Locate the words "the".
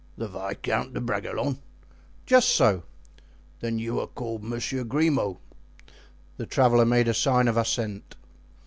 0.17-0.27, 6.37-6.47